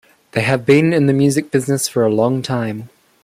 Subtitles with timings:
[0.31, 2.89] They have been in the music business for a long time.